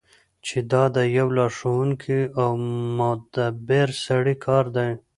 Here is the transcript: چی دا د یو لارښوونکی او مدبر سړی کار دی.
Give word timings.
چی 0.45 0.57
دا 0.71 0.83
د 0.95 0.97
یو 1.17 1.27
لارښوونکی 1.37 2.19
او 2.41 2.51
مدبر 2.99 3.87
سړی 4.05 4.35
کار 4.45 4.65
دی. 4.75 4.89